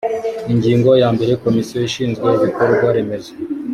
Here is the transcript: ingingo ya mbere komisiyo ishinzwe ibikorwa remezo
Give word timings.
ingingo 0.51 0.89
ya 1.01 1.09
mbere 1.15 1.33
komisiyo 1.43 1.77
ishinzwe 1.87 2.27
ibikorwa 2.37 2.85
remezo 2.95 3.31